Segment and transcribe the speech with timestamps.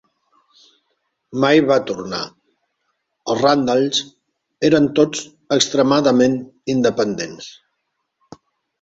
[1.43, 2.21] Mai va tornar:
[3.35, 4.01] els Randalls
[4.73, 5.25] eren tots
[5.61, 6.43] extremadament
[6.79, 7.57] independents.